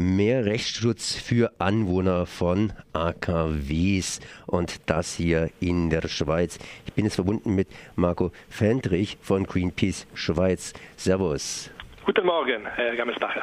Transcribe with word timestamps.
mehr 0.00 0.46
Rechtsschutz 0.46 1.14
für 1.14 1.52
Anwohner 1.58 2.24
von 2.24 2.72
AKWs 2.94 4.20
und 4.46 4.88
das 4.88 5.14
hier 5.14 5.50
in 5.60 5.90
der 5.90 6.08
Schweiz. 6.08 6.58
Ich 6.86 6.94
bin 6.94 7.04
jetzt 7.04 7.16
verbunden 7.16 7.54
mit 7.54 7.68
Marco 7.96 8.32
Fendrich 8.48 9.18
von 9.20 9.44
Greenpeace 9.44 10.06
Schweiz. 10.14 10.72
Servus. 10.96 11.70
Guten 12.06 12.24
Morgen, 12.24 12.66
Herr 12.76 12.96
Gammelsbacher. 12.96 13.42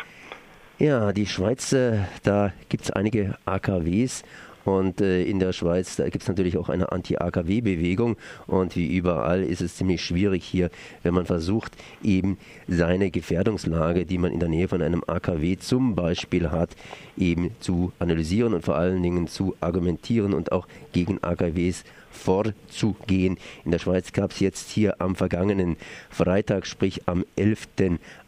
Ja, 0.80 1.12
die 1.12 1.28
Schweiz, 1.28 1.74
äh, 1.74 2.00
da 2.24 2.54
gibt 2.70 2.84
es 2.84 2.92
einige 2.92 3.38
AKWs 3.46 4.24
und 4.68 5.00
äh, 5.00 5.24
in 5.24 5.40
der 5.40 5.54
Schweiz, 5.54 5.96
da 5.96 6.10
gibt 6.10 6.24
es 6.24 6.28
natürlich 6.28 6.58
auch 6.58 6.68
eine 6.68 6.92
Anti-AKW-Bewegung. 6.92 8.18
Und 8.48 8.76
wie 8.76 8.94
überall 8.98 9.42
ist 9.42 9.62
es 9.62 9.78
ziemlich 9.78 10.04
schwierig 10.04 10.44
hier, 10.44 10.70
wenn 11.04 11.14
man 11.14 11.26
versucht, 11.26 11.72
eben 12.04 12.38
seine 12.68 13.10
Gefährdungslage, 13.10 14.06
die 14.06 14.18
man 14.18 14.34
in 14.34 14.42
der 14.42 14.50
Nähe 14.50 14.68
von 14.68 14.82
einem 14.82 15.06
AKW 15.08 15.56
zum 15.56 15.96
Beispiel 15.96 16.52
hat, 16.52 16.72
eben 17.18 17.52
zu 17.62 17.94
analysieren 18.00 18.54
und 18.54 18.66
vor 18.66 18.76
allen 18.76 19.02
Dingen 19.02 19.28
zu 19.28 19.56
argumentieren 19.62 20.34
und 20.34 20.52
auch 20.52 20.68
gegen 20.92 21.24
AKWs 21.24 21.86
vorzugehen. 22.12 23.38
In 23.66 23.72
der 23.72 23.80
Schweiz 23.80 24.12
gab 24.12 24.32
es 24.32 24.40
jetzt 24.40 24.70
hier 24.70 25.02
am 25.02 25.16
vergangenen 25.16 25.78
Freitag, 26.10 26.66
sprich 26.66 27.08
am 27.08 27.26
11. 27.36 27.68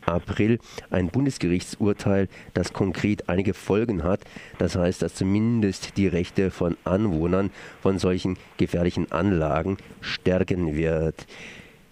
April, 0.06 0.60
ein 0.90 1.10
Bundesgerichtsurteil, 1.10 2.28
das 2.54 2.74
konkret 2.74 3.30
einige 3.30 3.54
Folgen 3.54 4.04
hat. 4.04 4.22
Das 4.58 4.76
heißt, 4.76 5.02
dass 5.02 5.16
zumindest 5.16 5.98
die 5.98 6.08
Rechte 6.08 6.52
von 6.52 6.78
Anwohnern 6.84 7.52
von 7.82 8.00
solchen 8.00 8.38
gefährlichen 8.58 9.12
Anlagen 9.12 9.78
stärken 10.02 10.76
wird. 10.76 11.28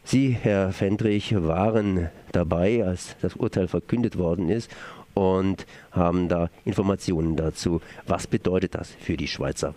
Sie, 0.03 0.29
Herr 0.29 0.71
Fendrich, 0.71 1.35
waren 1.35 2.09
dabei, 2.31 2.85
als 2.85 3.17
das 3.21 3.35
Urteil 3.35 3.67
verkündet 3.67 4.17
worden 4.17 4.49
ist 4.49 4.71
und 5.13 5.65
haben 5.91 6.29
da 6.29 6.49
Informationen 6.63 7.35
dazu. 7.35 7.81
Was 8.05 8.25
bedeutet 8.25 8.75
das 8.75 8.89
für 8.89 9.17
die 9.17 9.27
Schweizer? 9.27 9.75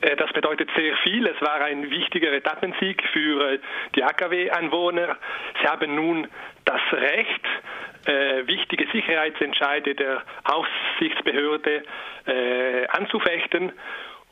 Äh, 0.00 0.16
das 0.16 0.32
bedeutet 0.32 0.70
sehr 0.76 0.96
viel. 0.98 1.26
Es 1.26 1.40
war 1.40 1.60
ein 1.62 1.90
wichtiger 1.90 2.32
Etappensieg 2.32 3.02
für 3.12 3.52
äh, 3.54 3.58
die 3.94 4.02
AKW-Anwohner. 4.02 5.16
Sie 5.60 5.68
haben 5.68 5.94
nun 5.94 6.28
das 6.64 6.80
Recht, 6.92 7.46
äh, 8.06 8.46
wichtige 8.46 8.86
Sicherheitsentscheide 8.92 9.94
der 9.94 10.22
Aufsichtsbehörde 10.44 11.82
anzufechten 12.90 13.72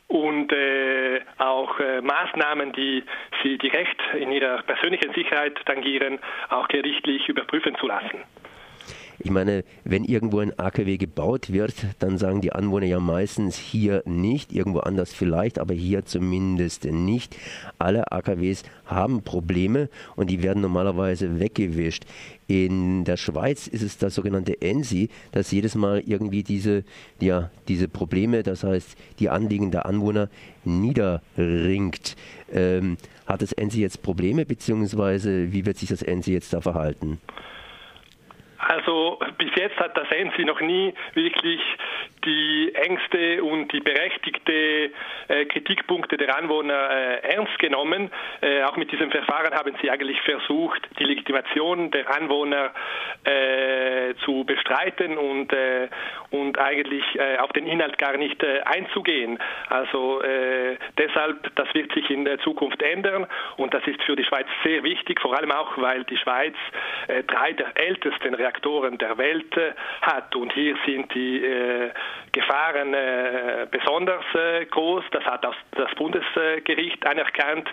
und 0.09 0.53
auch 1.39 1.79
Maßnahmen, 2.03 2.73
die 2.73 3.03
sie 3.43 3.57
direkt 3.59 4.01
in 4.15 4.31
ihrer 4.31 4.63
persönlichen 4.63 5.13
Sicherheit 5.15 5.59
tangieren, 5.65 6.19
auch 6.51 6.69
gerichtlich 6.69 7.29
überprüfen 7.29 7.77
zu 7.77 7.87
lassen. 7.87 8.23
Ich 9.21 9.31
meine, 9.31 9.65
wenn 9.83 10.05
irgendwo 10.05 10.39
ein 10.39 10.57
AKW 10.57 10.97
gebaut 10.97 11.53
wird, 11.53 11.75
dann 11.99 12.19
sagen 12.19 12.41
die 12.41 12.53
Anwohner 12.53 12.87
ja 12.87 13.01
meistens 13.01 13.57
hier 13.57 14.03
nicht, 14.07 14.53
irgendwo 14.53 14.79
anders 14.79 15.13
vielleicht, 15.13 15.59
aber 15.59 15.75
hier 15.75 16.05
zumindest 16.05 16.85
nicht. 16.85 17.37
Alle 17.79 18.13
AKWs 18.13 18.63
haben 18.87 19.23
Probleme 19.23 19.89
und 20.15 20.31
die 20.31 20.43
werden 20.45 20.63
normalerweise 20.63 21.41
weggewischt. 21.41 22.05
In 22.47 23.05
der 23.05 23.17
Schweiz 23.17 23.67
ist 23.67 23.83
es 23.83 23.99
das 23.99 24.15
sogenannte 24.15 24.63
ENSI, 24.63 25.09
das 25.33 25.51
jedes 25.51 25.75
Mal 25.75 26.03
irgendwie 26.07 26.45
diese, 26.45 26.85
ja, 27.21 27.51
diese 27.67 27.89
Probleme, 27.89 28.45
das 28.45 28.63
heißt 28.63 28.97
die 29.19 29.31
Anliegen 29.31 29.73
der 29.73 29.87
Anwohner 29.87 30.31
niederringt. 30.65 32.17
Ähm, 32.53 32.97
hat 33.27 33.43
das 33.43 33.53
ENSI 33.53 33.81
jetzt 33.81 34.01
Probleme, 34.03 34.47
beziehungsweise 34.47 35.53
wie 35.53 35.67
wird 35.67 35.77
sich 35.77 35.89
das 35.89 36.03
ENSI 36.03 36.33
jetzt 36.33 36.53
da 36.53 36.61
verhalten? 36.61 37.19
Also 38.59 39.21
bis 39.39 39.51
jetzt 39.55 39.77
hat 39.79 39.97
das 39.97 40.11
ENSI 40.11 40.45
noch 40.45 40.61
nie 40.61 40.93
wirklich 41.15 41.61
die 42.25 42.75
Ängste 42.75 43.43
und 43.45 43.73
die 43.73 43.81
berechtigte 43.81 44.91
äh, 45.29 45.45
Kritikpunkte 45.47 46.17
der 46.17 46.37
Anwohner 46.37 46.91
äh, 46.91 47.35
ernst 47.35 47.57
genommen. 47.59 48.11
Äh, 48.41 48.65
auch 48.65 48.77
mit 48.77 48.91
diesem 48.91 49.11
Verfahren 49.11 49.55
haben 49.55 49.75
sie 49.81 49.91
eigentlich 49.91 50.21
versucht, 50.23 50.83
die 50.99 51.05
Legitimation 51.05 51.91
der 51.93 52.15
Anwohner 52.15 52.73
äh, 53.29 54.15
zu 54.25 54.45
bestreiten 54.45 55.19
und, 55.19 55.53
äh, 55.53 55.89
und 56.31 56.59
eigentlich 56.59 57.05
äh, 57.15 57.39
auf 57.39 57.53
den 57.53 57.67
Inhalt 57.67 57.99
gar 57.99 58.17
nicht 58.17 58.43
einzugehen. 58.65 59.39
Also 59.69 60.23
deshalb, 60.99 61.55
das 61.57 61.73
wird 61.75 61.93
sich 61.93 62.11
in 62.11 62.25
der 62.25 62.39
Zukunft 62.41 62.83
ändern 62.83 63.27
und 63.57 63.75
das 63.75 63.87
ist 63.87 64.03
für 64.03 64.17
die 64.17 64.25
Schweiz 64.25 64.47
sehr 64.65 64.83
wichtig, 64.83 65.21
vor 65.21 65.37
allem 65.37 65.53
auch, 65.53 65.77
weil 65.77 66.05
die 66.05 66.17
Schweiz 66.17 66.55
drei 67.27 67.53
der 67.53 67.73
ältesten 67.75 68.35
Reaktoren 68.35 68.99
der 68.99 69.17
Welt 69.19 69.55
hat 70.03 70.35
und 70.37 70.53
hier 70.53 70.77
sind 70.87 71.15
die 71.15 71.43
Gefahren 72.33 72.95
äh, 72.95 73.67
besonders 73.71 74.25
äh, 74.35 74.65
groß. 74.67 75.05
Das 75.11 75.25
hat 75.25 75.45
auch 75.45 75.55
das 75.73 75.93
Bundesgericht 75.97 77.05
anerkannt. 77.07 77.69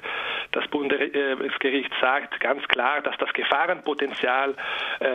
Das 0.52 0.68
Bundesgericht 0.70 1.92
sagt 2.02 2.40
ganz 2.40 2.68
klar, 2.68 3.02
dass 3.02 3.16
das 3.18 3.32
Gefahrenpotenzial 3.34 4.56
äh, 5.00 5.06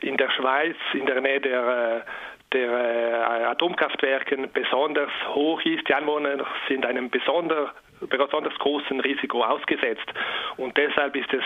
in 0.00 0.16
der 0.16 0.30
Schweiz, 0.30 0.76
in 0.94 1.06
der 1.06 1.20
Nähe 1.20 1.40
der 1.40 2.04
der 2.52 2.70
äh, 2.70 3.44
Atomkraftwerken 3.44 4.50
besonders 4.52 5.10
hoch 5.28 5.60
ist. 5.62 5.88
Die 5.88 5.94
Anwohner 5.94 6.44
sind 6.68 6.84
einem 6.84 7.10
besonder, 7.10 7.72
besonders 8.00 8.54
großen 8.58 9.00
Risiko 9.00 9.44
ausgesetzt. 9.44 10.06
Und 10.56 10.76
deshalb 10.76 11.14
ist 11.16 11.32
es 11.32 11.44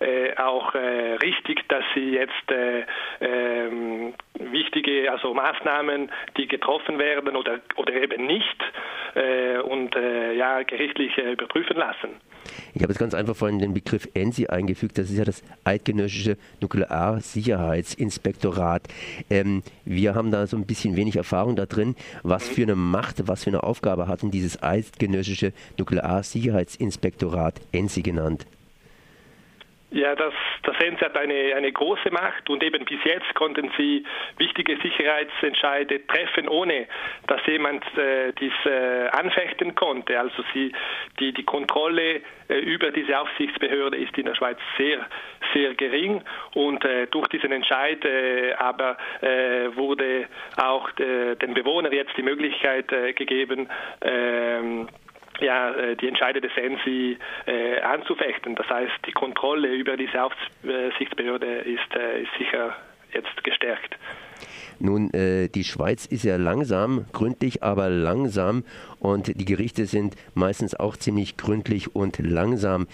äh, 0.00 0.34
auch 0.36 0.74
äh, 0.74 1.14
richtig, 1.22 1.68
dass 1.68 1.84
sie 1.94 2.12
jetzt 2.12 2.50
äh, 2.50 2.84
ähm, 3.20 4.14
wichtige 4.38 5.10
also 5.10 5.34
Maßnahmen, 5.34 6.10
die 6.36 6.48
getroffen 6.48 6.98
werden 6.98 7.36
oder, 7.36 7.60
oder 7.76 7.92
eben 7.92 8.26
nicht, 8.26 8.64
äh, 9.14 9.58
und 9.58 9.94
äh, 9.96 10.32
ja, 10.32 10.62
gerichtlich 10.62 11.16
überprüfen 11.18 11.76
lassen. 11.76 12.20
Ich 12.74 12.82
habe 12.82 12.92
jetzt 12.92 12.98
ganz 12.98 13.14
einfach 13.14 13.36
vorhin 13.36 13.58
den 13.58 13.72
Begriff 13.74 14.08
ENSI 14.14 14.46
eingefügt. 14.48 14.98
Das 14.98 15.10
ist 15.10 15.16
ja 15.16 15.24
das 15.24 15.42
Eidgenössische 15.64 16.36
Nuklearsicherheitsinspektorat. 16.60 18.82
Ähm, 19.30 19.62
wir 19.84 20.14
haben 20.14 20.30
da 20.30 20.46
so 20.46 20.56
ein 20.56 20.66
bisschen 20.66 20.96
wenig 20.96 21.16
Erfahrung 21.16 21.56
da 21.56 21.66
drin. 21.66 21.96
Was 22.22 22.44
für 22.44 22.62
eine 22.62 22.76
Macht, 22.76 23.28
was 23.28 23.44
für 23.44 23.50
eine 23.50 23.62
Aufgabe 23.62 24.08
hat 24.08 24.22
denn 24.22 24.30
dieses 24.30 24.62
Eidgenössische 24.62 25.52
Nuklearsicherheitsinspektorat 25.78 27.60
ENSI 27.72 28.02
genannt? 28.02 28.46
Ja, 29.90 30.14
das, 30.14 30.34
das 30.64 30.76
ENSI 30.80 31.02
hat 31.02 31.16
eine, 31.16 31.54
eine 31.54 31.72
große 31.72 32.10
Macht 32.10 32.50
und 32.50 32.62
eben 32.62 32.84
bis 32.84 33.02
jetzt 33.04 33.34
konnten 33.34 33.70
sie 33.78 34.04
wichtige 34.36 34.76
Sicherheitsentscheide 34.82 36.06
treffen, 36.06 36.46
ohne 36.46 36.86
dass 37.26 37.40
jemand 37.46 37.82
äh, 37.96 38.32
dies 38.38 38.52
äh, 38.66 39.08
anfechten 39.08 39.74
konnte. 39.74 40.20
Also 40.20 40.44
sie, 40.52 40.72
die, 41.18 41.32
die 41.32 41.44
Kontrolle 41.44 42.20
äh, 42.48 42.58
über 42.58 42.90
diese 42.90 43.18
Aufsichtsbehörde 43.18 43.96
ist 43.96 44.16
in 44.18 44.26
der 44.26 44.34
Schweiz 44.34 44.58
sehr, 44.76 45.06
sehr 45.54 45.74
gering 45.74 46.22
und 46.52 46.84
äh, 46.84 47.06
durch 47.06 47.28
diesen 47.28 47.50
Entscheid 47.50 48.04
äh, 48.04 48.52
aber 48.58 48.98
äh, 49.22 49.74
wurde 49.74 50.26
auch 50.62 50.90
den 50.90 51.54
Bewohnern 51.54 51.92
jetzt 51.92 52.16
die 52.16 52.22
Möglichkeit 52.22 52.88
gegeben, 52.88 53.68
ähm, 54.02 54.88
ja, 55.40 55.70
äh, 55.70 55.96
die 55.96 56.08
Entscheide 56.08 56.40
des 56.40 56.52
ENSI 56.56 57.18
äh, 57.46 57.80
anzufechten. 57.80 58.54
Das 58.54 58.68
heißt, 58.68 59.06
die 59.06 59.12
Kontrolle 59.12 59.74
über 59.74 59.96
diese 59.96 60.22
Aufsichtsbehörde 60.22 61.46
ist, 61.46 61.94
äh, 61.94 62.22
ist 62.22 62.30
sicher 62.38 62.76
jetzt 63.12 63.44
gestärkt. 63.44 63.96
Nun, 64.80 65.12
äh, 65.12 65.48
die 65.48 65.64
Schweiz 65.64 66.06
ist 66.06 66.24
ja 66.24 66.36
langsam, 66.36 67.06
gründlich, 67.12 67.62
aber 67.62 67.88
langsam 67.88 68.64
und 69.00 69.28
die 69.40 69.44
Gerichte 69.44 69.86
sind 69.86 70.14
meistens 70.34 70.74
auch 70.74 70.96
ziemlich 70.96 71.36
gründlich 71.36 71.94
und 71.96 72.18
langsam. 72.18 72.86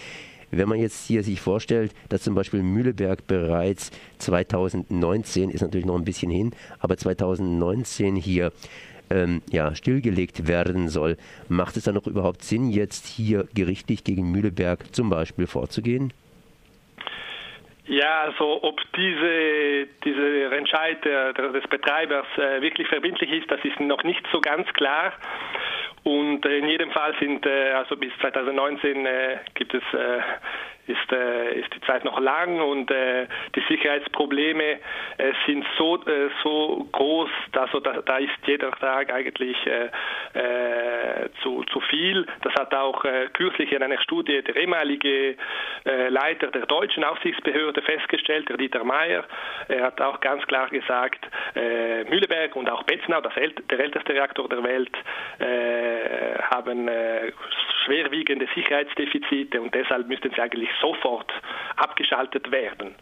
Wenn 0.51 0.69
man 0.69 0.79
jetzt 0.79 1.07
hier 1.07 1.23
sich 1.23 1.41
vorstellt, 1.41 1.93
dass 2.09 2.23
zum 2.23 2.35
Beispiel 2.35 2.63
Mühleberg 2.63 3.27
bereits 3.27 3.91
2019, 4.19 5.51
ist 5.51 5.63
natürlich 5.63 5.87
noch 5.87 5.97
ein 5.97 6.05
bisschen 6.05 6.31
hin, 6.31 6.53
aber 6.79 6.97
2019 6.97 8.15
hier 8.15 8.53
ähm, 9.15 9.43
ja, 9.51 9.75
stillgelegt 9.75 10.49
werden 10.49 10.89
soll. 10.89 11.17
Macht 11.49 11.77
es 11.77 11.85
dann 11.85 11.95
noch 11.95 12.07
überhaupt 12.07 12.43
Sinn, 12.43 12.71
jetzt 12.71 13.07
hier 13.07 13.47
gerichtlich 13.55 14.05
gegen 14.05 14.31
Mühleberg 14.31 14.95
zum 14.95 15.09
Beispiel 15.09 15.47
vorzugehen? 15.47 16.13
Ja, 17.87 18.23
also 18.23 18.63
ob 18.63 18.81
diese, 18.97 19.87
dieser 20.05 20.53
Entscheid 20.53 21.05
des 21.05 21.69
Betreibers 21.69 22.27
äh, 22.39 22.63
wirklich 22.63 22.89
verbindlich 22.89 23.31
ist, 23.31 23.51
das 23.51 23.61
ist 23.63 23.79
noch 23.79 24.03
nicht 24.05 24.25
so 24.33 24.41
ganz 24.41 24.67
klar. 24.73 25.13
Und 26.03 26.45
in 26.47 26.67
jedem 26.67 26.91
Fall 26.91 27.15
sind, 27.19 27.47
also 27.47 27.97
bis 27.97 28.13
2019 28.21 29.09
gibt 29.55 29.73
es 29.73 29.83
ist, 30.87 31.13
äh, 31.13 31.61
ist 31.61 31.75
die 31.75 31.81
Zeit 31.83 32.05
noch 32.05 32.21
lang 32.21 32.61
und 32.61 32.91
äh, 32.91 33.27
die 33.55 33.63
Sicherheitsprobleme 33.69 34.79
äh, 35.19 35.33
sind 35.47 35.65
so, 35.79 35.97
äh, 36.05 36.29
so 36.43 36.87
groß, 36.93 37.31
also 37.53 37.81
da, 37.81 38.03
da 38.03 38.19
ist 38.19 38.33
jeder 38.47 38.71
Tag 38.73 39.13
eigentlich 39.13 39.57
äh, 39.67 39.87
äh, 40.35 41.29
zu, 41.43 41.65
zu 41.65 41.81
viel. 41.81 42.27
Das 42.43 42.55
hat 42.55 42.75
auch 42.75 43.05
kürzlich 43.33 43.73
in 43.73 43.83
einer 43.83 44.01
Studie 44.01 44.43
der 44.43 44.57
ehemalige 44.57 45.37
Leiter 46.09 46.49
der 46.49 46.67
deutschen 46.67 47.05
Aufsichtsbehörde 47.05 47.83
festgestellt, 47.83 48.49
der 48.49 48.57
Dieter 48.57 48.85
Mayer. 48.85 49.25
Er 49.69 49.85
hat 49.85 50.01
auch 50.01 50.21
ganz 50.21 50.47
klar 50.47 50.69
gesagt, 50.69 51.27
Mühleberg 51.55 52.57
und 52.57 52.71
auch 52.71 52.83
Betznau, 52.85 53.21
ält 53.37 53.71
der 53.71 53.81
älteste 53.81 54.15
Reaktor 54.15 54.49
der 54.49 54.63
Welt, 54.65 54.93
haben 56.51 56.89
schwerwiegende 57.85 58.47
Sicherheitsdefizite 58.55 59.61
und 59.61 59.75
deshalb 59.75 60.09
müssten 60.09 60.31
sie 60.35 60.41
eigentlich 60.41 60.71
sofort 60.81 61.33
abgeschaltet 61.77 62.51
werden. 62.51 62.95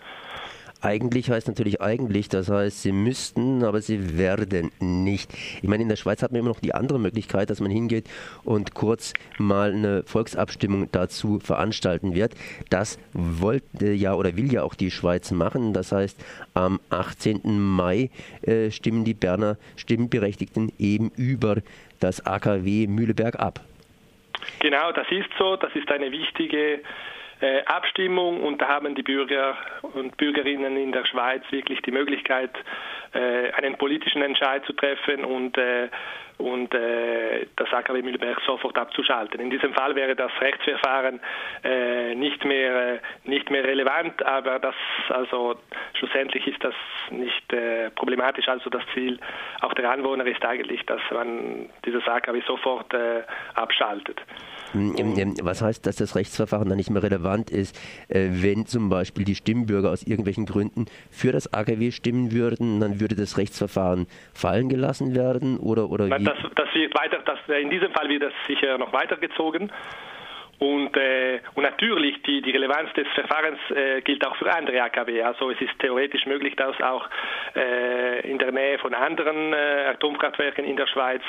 Eigentlich 0.84 1.30
heißt 1.30 1.46
natürlich 1.46 1.80
eigentlich, 1.80 2.28
das 2.28 2.50
heißt, 2.50 2.82
sie 2.82 2.90
müssten, 2.90 3.62
aber 3.62 3.80
sie 3.80 4.18
werden 4.18 4.72
nicht. 4.80 5.32
Ich 5.62 5.68
meine, 5.68 5.84
in 5.84 5.88
der 5.88 5.94
Schweiz 5.94 6.24
hat 6.24 6.32
man 6.32 6.40
immer 6.40 6.48
noch 6.48 6.58
die 6.58 6.74
andere 6.74 6.98
Möglichkeit, 6.98 7.50
dass 7.50 7.60
man 7.60 7.70
hingeht 7.70 8.10
und 8.42 8.74
kurz 8.74 9.14
mal 9.38 9.70
eine 9.70 10.02
Volksabstimmung 10.02 10.88
dazu 10.90 11.38
veranstalten 11.38 12.16
wird. 12.16 12.34
Das 12.68 12.98
wollte 13.12 13.92
ja 13.92 14.14
oder 14.14 14.36
will 14.36 14.52
ja 14.52 14.64
auch 14.64 14.74
die 14.74 14.90
Schweiz 14.90 15.30
machen. 15.30 15.72
Das 15.72 15.92
heißt, 15.92 16.18
am 16.54 16.80
18. 16.90 17.42
Mai 17.44 18.10
äh, 18.42 18.72
stimmen 18.72 19.04
die 19.04 19.14
Berner 19.14 19.58
Stimmberechtigten 19.76 20.72
eben 20.80 21.12
über 21.16 21.58
das 22.00 22.26
AKW 22.26 22.88
Mühleberg 22.88 23.38
ab. 23.38 23.60
Genau, 24.58 24.92
das 24.92 25.10
ist 25.10 25.28
so. 25.38 25.56
Das 25.56 25.74
ist 25.74 25.90
eine 25.90 26.10
wichtige 26.12 26.82
äh, 27.40 27.64
Abstimmung 27.66 28.42
und 28.42 28.62
da 28.62 28.68
haben 28.68 28.94
die 28.94 29.02
Bürger 29.02 29.56
und 29.82 30.16
Bürgerinnen 30.16 30.76
in 30.76 30.92
der 30.92 31.04
Schweiz 31.04 31.42
wirklich 31.50 31.82
die 31.82 31.90
Möglichkeit, 31.90 32.52
einen 33.18 33.76
politischen 33.76 34.22
Entscheid 34.22 34.64
zu 34.64 34.72
treffen 34.72 35.24
und, 35.24 35.56
äh, 35.58 35.88
und 36.38 36.74
äh, 36.74 37.46
das 37.56 37.72
AKW 37.72 38.02
Mühlberg 38.02 38.40
sofort 38.46 38.76
abzuschalten. 38.76 39.40
In 39.40 39.50
diesem 39.50 39.72
Fall 39.74 39.94
wäre 39.94 40.16
das 40.16 40.32
Rechtsverfahren 40.40 41.20
äh, 41.62 42.14
nicht, 42.14 42.44
mehr, 42.44 42.94
äh, 42.94 42.98
nicht 43.24 43.50
mehr 43.50 43.64
relevant, 43.64 44.24
aber 44.24 44.58
das, 44.58 44.74
also, 45.08 45.56
schlussendlich 45.94 46.46
ist 46.46 46.62
das 46.64 46.74
nicht 47.10 47.52
äh, 47.52 47.90
problematisch. 47.90 48.48
Also 48.48 48.70
das 48.70 48.82
Ziel 48.94 49.18
auch 49.60 49.74
der 49.74 49.90
Anwohner 49.90 50.26
ist 50.26 50.44
eigentlich, 50.44 50.84
dass 50.86 51.00
man 51.12 51.68
dieses 51.84 52.06
AKW 52.06 52.42
sofort 52.46 52.92
äh, 52.94 53.22
abschaltet. 53.54 54.20
Hm, 54.72 54.94
ähm, 54.96 55.34
was 55.42 55.60
heißt, 55.60 55.86
dass 55.86 55.96
das 55.96 56.16
Rechtsverfahren 56.16 56.68
dann 56.68 56.78
nicht 56.78 56.90
mehr 56.90 57.02
relevant 57.02 57.50
ist, 57.50 57.78
äh, 58.08 58.28
wenn 58.30 58.66
zum 58.66 58.88
Beispiel 58.88 59.24
die 59.24 59.34
Stimmbürger 59.34 59.90
aus 59.90 60.02
irgendwelchen 60.02 60.46
Gründen 60.46 60.86
für 61.10 61.30
das 61.30 61.52
AKW 61.52 61.90
stimmen 61.90 62.32
würden, 62.32 62.80
dann 62.80 62.98
würde 63.02 63.16
das 63.16 63.36
Rechtsverfahren 63.36 64.06
fallen 64.32 64.68
gelassen 64.68 65.14
werden 65.14 65.58
oder, 65.58 65.90
oder 65.90 66.06
wie? 66.06 66.24
Das, 66.24 66.38
das 66.56 66.74
wird 66.74 66.98
weiter, 66.98 67.18
das, 67.24 67.38
in 67.60 67.68
diesem 67.68 67.92
Fall 67.92 68.08
wird 68.08 68.22
das 68.22 68.32
sicher 68.46 68.78
noch 68.78 68.92
weitergezogen. 68.92 69.70
Und, 70.62 70.96
äh, 70.96 71.40
und 71.54 71.64
natürlich, 71.64 72.22
die, 72.22 72.40
die 72.40 72.52
Relevanz 72.52 72.92
des 72.92 73.08
Verfahrens 73.16 73.58
äh, 73.74 74.00
gilt 74.02 74.24
auch 74.24 74.36
für 74.36 74.48
andere 74.54 74.80
AKW. 74.80 75.20
Also 75.20 75.50
es 75.50 75.60
ist 75.60 75.76
theoretisch 75.80 76.24
möglich, 76.24 76.54
dass 76.54 76.80
auch 76.80 77.08
äh, 77.56 78.30
in 78.30 78.38
der 78.38 78.52
Nähe 78.52 78.78
von 78.78 78.94
anderen 78.94 79.52
äh, 79.52 79.86
Atomkraftwerken 79.90 80.64
in 80.64 80.76
der 80.76 80.86
Schweiz 80.86 81.22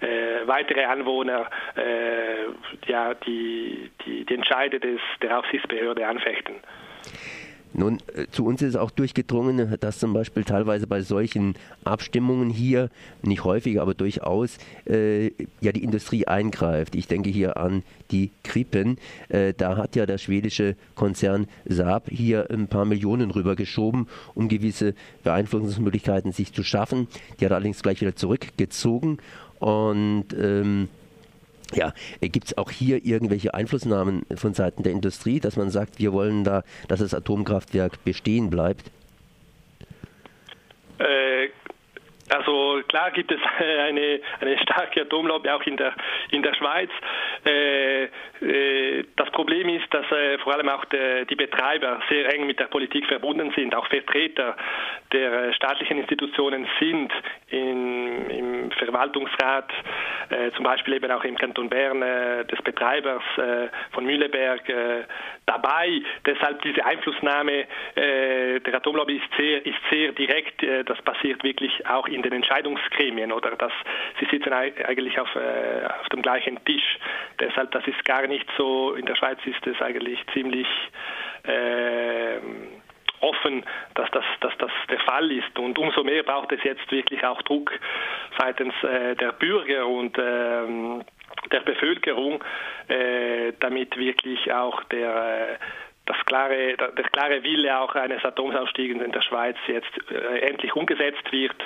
äh, 0.00 0.46
weitere 0.46 0.84
Anwohner 0.84 1.50
äh, 1.74 2.88
ja, 2.88 3.14
die, 3.14 3.90
die, 4.04 4.24
die 4.24 4.34
Entscheide 4.34 4.78
des, 4.78 5.00
der 5.20 5.40
Aufsichtsbehörde 5.40 6.06
anfechten. 6.06 6.54
Nun, 7.72 7.98
äh, 8.14 8.26
zu 8.30 8.46
uns 8.46 8.62
ist 8.62 8.76
auch 8.76 8.90
durchgedrungen, 8.90 9.76
dass 9.80 9.98
zum 9.98 10.12
Beispiel 10.12 10.44
teilweise 10.44 10.86
bei 10.86 11.02
solchen 11.02 11.54
Abstimmungen 11.84 12.50
hier, 12.50 12.90
nicht 13.22 13.44
häufig, 13.44 13.80
aber 13.80 13.94
durchaus, 13.94 14.58
äh, 14.86 15.26
ja 15.60 15.72
die 15.72 15.82
Industrie 15.82 16.26
eingreift. 16.26 16.94
Ich 16.94 17.06
denke 17.06 17.30
hier 17.30 17.56
an 17.56 17.82
die 18.10 18.30
Krippen. 18.42 18.98
Äh, 19.28 19.52
da 19.54 19.76
hat 19.76 19.96
ja 19.96 20.06
der 20.06 20.18
schwedische 20.18 20.76
Konzern 20.94 21.48
Saab 21.66 22.08
hier 22.08 22.50
ein 22.50 22.68
paar 22.68 22.84
Millionen 22.84 23.30
rübergeschoben, 23.30 24.08
um 24.34 24.48
gewisse 24.48 24.94
Beeinflussungsmöglichkeiten 25.24 26.32
sich 26.32 26.52
zu 26.52 26.62
schaffen. 26.62 27.08
Die 27.40 27.44
hat 27.44 27.52
allerdings 27.52 27.82
gleich 27.82 28.00
wieder 28.00 28.16
zurückgezogen 28.16 29.18
und 29.58 30.26
ähm, 30.38 30.88
ja, 31.74 31.92
gibt 32.20 32.46
es 32.46 32.58
auch 32.58 32.70
hier 32.70 33.04
irgendwelche 33.04 33.54
Einflussnahmen 33.54 34.24
von 34.36 34.54
Seiten 34.54 34.82
der 34.82 34.92
Industrie, 34.92 35.40
dass 35.40 35.56
man 35.56 35.70
sagt, 35.70 35.98
wir 35.98 36.12
wollen 36.12 36.44
da, 36.44 36.62
dass 36.88 37.00
das 37.00 37.14
Atomkraftwerk 37.14 38.04
bestehen 38.04 38.50
bleibt? 38.50 38.90
Äh, 40.98 41.48
also 42.28 42.82
klar 42.88 43.10
gibt 43.12 43.30
es 43.30 43.40
eine, 43.58 44.20
eine 44.40 44.58
starke 44.58 45.02
Atomlobby 45.02 45.48
auch 45.50 45.62
in 45.62 45.76
der, 45.76 45.94
in 46.30 46.42
der 46.42 46.54
Schweiz. 46.54 46.90
Äh, 47.44 48.04
äh, 48.04 49.04
das 49.16 49.30
Problem 49.30 49.68
ist, 49.68 49.92
dass 49.92 50.10
äh, 50.10 50.38
vor 50.38 50.54
allem 50.54 50.68
auch 50.68 50.84
de, 50.86 51.24
die 51.26 51.36
Betreiber 51.36 52.00
sehr 52.08 52.32
eng 52.34 52.46
mit 52.46 52.58
der 52.58 52.66
Politik 52.66 53.06
verbunden 53.06 53.52
sind, 53.54 53.74
auch 53.74 53.86
Vertreter 53.86 54.56
der 55.12 55.32
äh, 55.32 55.52
staatlichen 55.54 55.98
Institutionen 55.98 56.66
sind 56.80 57.12
in, 57.48 57.85
Verwaltungsrat, 58.86 59.70
äh, 60.30 60.50
zum 60.52 60.64
Beispiel 60.64 60.94
eben 60.94 61.10
auch 61.10 61.24
im 61.24 61.36
Kanton 61.36 61.68
Bern 61.68 62.02
äh, 62.02 62.44
des 62.44 62.60
Betreibers 62.62 63.22
von 63.92 64.04
Mühleberg 64.04 64.62
dabei. 65.46 66.00
Deshalb 66.24 66.62
diese 66.62 66.84
Einflussnahme 66.84 67.64
der 67.96 68.74
Atomlobby 68.74 69.16
ist 69.16 69.36
sehr, 69.36 69.64
ist 69.64 69.78
sehr 69.90 70.12
direkt. 70.12 70.62
das 70.62 71.00
passiert 71.02 71.42
wirklich 71.44 71.86
auch 71.86 72.08
in 72.08 72.22
den 72.22 72.32
Entscheidungsgremien 72.32 73.32
oder 73.32 73.52
dass 73.56 73.72
sie 74.20 74.26
sitzen 74.26 74.52
eigentlich 74.52 75.18
auf, 75.18 75.28
auf 75.36 76.08
dem 76.10 76.22
gleichen 76.22 76.62
Tisch. 76.64 76.98
Deshalb, 77.40 77.70
das 77.72 77.86
ist 77.86 78.04
gar 78.04 78.26
nicht 78.26 78.46
so, 78.56 78.94
in 78.94 79.06
der 79.06 79.16
Schweiz 79.16 79.38
ist 79.44 79.66
es 79.66 79.80
eigentlich 79.80 80.18
ziemlich 80.32 80.68
äh, 81.44 82.38
offen, 83.20 83.64
dass 83.94 84.10
das, 84.10 84.24
dass 84.40 84.56
das 84.58 84.70
der 84.90 85.00
Fall 85.00 85.30
ist. 85.30 85.58
Und 85.58 85.78
umso 85.78 86.04
mehr 86.04 86.22
braucht 86.22 86.52
es 86.52 86.62
jetzt 86.64 86.90
wirklich 86.90 87.24
auch 87.24 87.42
Druck 87.42 87.72
seitens 88.38 88.74
äh, 88.82 89.14
der 89.16 89.32
Bürger 89.32 89.86
und 89.86 90.16
äh, 90.18 91.04
der 91.52 91.60
Bevölkerung, 91.60 92.42
äh, 92.88 93.52
damit 93.60 93.96
wirklich 93.96 94.52
auch 94.52 94.82
der 94.84 95.58
äh, 95.60 95.64
das 96.06 96.16
klare, 96.24 96.76
der 96.76 97.04
klare 97.10 97.42
Wille 97.42 97.78
auch 97.78 97.94
eines 97.96 98.24
Atomausstiegs 98.24 99.02
in 99.02 99.12
der 99.12 99.22
Schweiz 99.22 99.56
jetzt 99.66 99.90
äh, 100.10 100.38
endlich 100.38 100.74
umgesetzt 100.74 101.30
wird. 101.32 101.56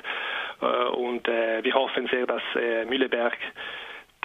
Äh, 0.62 0.67
und 0.67 1.29
äh, 1.29 1.62
wir 1.62 1.75
hoffen 1.75 2.08
sehr, 2.08 2.26
dass 2.26 2.43
äh, 2.56 2.87
Mühleberg 2.87 3.37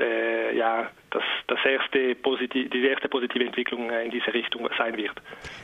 äh, 0.01 0.56
ja, 0.57 0.89
das, 1.12 1.24
das 1.47 1.59
erste 1.65 2.15
positiv, 2.15 2.69
die 2.69 2.86
erste 2.86 3.07
positive 3.09 3.45
Entwicklung 3.45 3.89
äh, 3.89 4.06
in 4.06 4.12
diese 4.12 4.33
Richtung 4.33 4.68
sein 4.77 4.97
wird. 4.97 5.13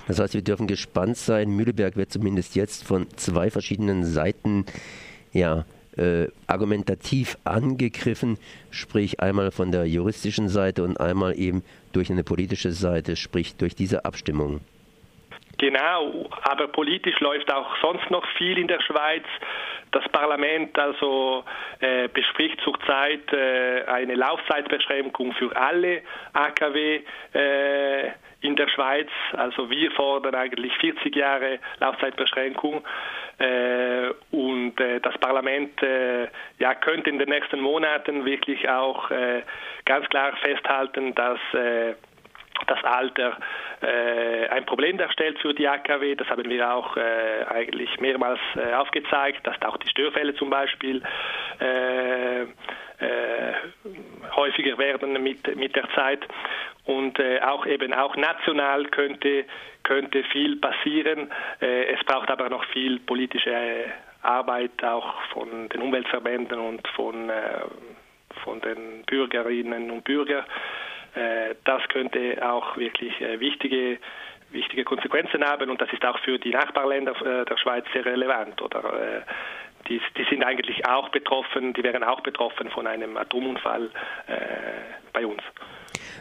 Das 0.08 0.20
heißt, 0.20 0.34
wir 0.34 0.44
dürfen 0.44 0.68
gespannt 0.68 1.18
sein. 1.18 1.50
Mühleberg 1.50 1.96
wird 1.98 2.12
zumindest 2.12 2.56
jetzt 2.56 2.88
von 2.88 3.10
zwei 3.18 3.50
verschiedenen 3.50 4.04
Seiten 4.04 4.66
ja, 5.34 5.66
äh, 5.98 6.28
argumentativ 6.48 7.38
angegriffen, 7.44 8.38
sprich 8.70 9.20
einmal 9.20 9.52
von 9.52 9.72
der 9.72 9.86
juristischen 9.86 10.50
Seite 10.50 10.84
und 10.84 11.00
einmal 11.00 11.38
eben 11.38 11.64
durch 11.94 12.10
eine 12.10 12.24
politische 12.24 12.72
Seite, 12.72 13.16
sprich 13.16 13.56
durch 13.58 13.76
diese 13.76 14.06
Abstimmung. 14.06 14.62
Genau, 15.58 16.28
aber 16.42 16.68
politisch 16.70 17.20
läuft 17.20 17.54
auch 17.54 17.70
sonst 17.82 18.10
noch 18.10 18.26
viel 18.38 18.58
in 18.58 18.68
der 18.68 18.82
Schweiz. 18.82 19.26
Das 19.92 20.08
Parlament 20.10 20.78
also 20.80 21.44
äh, 21.80 22.08
bespricht 22.08 22.62
zurzeit 22.62 23.32
äh, 23.34 23.84
eine 23.86 24.16
Laufzeitbeschränkung 24.16 25.34
für 25.34 25.56
alle 25.56 26.02
AKW 26.34 27.02
äh, 27.34 28.12
in 28.42 28.56
der 28.56 28.70
Schweiz. 28.70 29.10
Also 29.34 29.70
wir 29.70 29.92
fordern 29.92 30.36
eigentlich 30.36 30.74
40 30.78 31.16
Jahre 31.16 31.60
Laufzeitbeschränkung 31.80 32.84
äh, 33.38 34.10
und 34.32 34.80
äh, 34.80 35.00
das 35.00 35.18
Parlament 35.18 35.82
äh, 35.84 36.28
ja, 36.60 36.74
könnte 36.76 37.10
in 37.10 37.20
den 37.20 37.30
nächsten 37.30 37.60
Monaten 37.60 38.26
wirklich 38.26 38.70
auch 38.70 39.10
ganz 39.86 40.08
klar 40.10 40.36
festhalten, 40.38 41.16
dass 41.16 41.40
das 42.72 42.84
Alter 42.84 43.38
äh, 43.82 44.48
ein 44.48 44.66
Problem 44.66 44.98
darstellt 44.98 45.38
für 45.40 45.54
die 45.54 45.68
AKW. 45.68 46.16
Das 46.16 46.30
haben 46.30 46.50
wir 46.50 46.74
auch 46.74 46.96
äh, 46.96 47.46
eigentlich 47.50 48.00
mehrmals 48.00 48.40
äh, 48.56 48.74
aufgezeigt, 48.74 49.46
dass 49.46 49.62
auch 49.62 49.78
die 49.78 49.90
Störfälle 49.90 50.34
zum 50.36 50.50
Beispiel 50.50 51.04
äh, 51.60 52.42
äh, 52.44 52.46
häufiger 54.36 54.78
werden 54.78 55.22
mit, 55.22 55.56
mit 55.56 55.76
der 55.76 55.90
Zeit. 55.96 56.26
Und 56.86 57.20
äh, 57.20 57.42
auch 57.42 57.66
eben 57.66 57.94
auch 57.94 58.16
national 58.16 58.86
könnte, 58.86 59.46
könnte 59.84 60.24
viel 60.26 60.58
passieren. 60.58 61.32
es 61.60 62.04
braucht 62.06 62.30
aber 62.30 62.50
noch 62.50 62.64
viel 62.66 63.00
politische 63.00 63.86
Arbeit 64.22 64.84
auch 64.84 65.22
von 65.34 65.70
den 65.70 65.82
Umweltverbänden 65.82 66.60
und 66.60 66.88
von 66.90 67.32
von 68.44 68.62
den 68.62 69.04
Bürgerinnen 69.06 69.92
und 69.92 70.04
Bürgern. 70.04 70.46
Äh, 71.16 71.56
das 71.66 71.82
könnte 71.90 72.38
auch 72.42 72.78
wirklich 72.78 73.20
äh, 73.22 73.40
wichtige 73.40 74.00
wichtige 74.52 74.84
Konsequenzen 74.84 75.46
haben 75.46 75.70
und 75.70 75.80
das 75.80 75.92
ist 75.94 76.04
auch 76.06 76.20
für 76.20 76.38
die 76.38 76.50
Nachbarländer 76.50 77.14
äh, 77.22 77.46
der 77.46 77.58
Schweiz 77.58 77.86
sehr 77.94 78.04
relevant. 78.04 78.62
Oder 78.62 79.24
die, 79.88 80.02
die, 80.18 80.26
sind 80.30 80.44
eigentlich 80.44 80.86
auch 80.86 81.08
betroffen, 81.08 81.72
die 81.72 81.82
wären 81.84 82.04
auch 82.04 82.20
betroffen 82.20 82.70
von 82.70 82.86
einem 82.86 83.16
Atomunfall 83.16 83.90
bei 85.14 85.26
uns. 85.26 85.42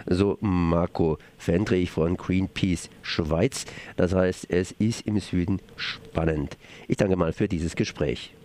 So 0.07 0.39
Marco 0.41 1.19
Fendrich 1.39 1.91
von 1.91 2.17
Greenpeace 2.17 2.89
Schweiz. 3.03 3.67
Das 3.97 4.15
heißt, 4.15 4.49
es 4.49 4.71
ist 4.71 5.09
im 5.09 5.19
Süden 5.19 5.61
spannend. 5.77 6.57
Ich 6.87 6.97
danke 6.97 7.17
mal 7.17 7.33
für 7.33 7.49
dieses 7.49 7.75
Gespräch. 7.75 8.33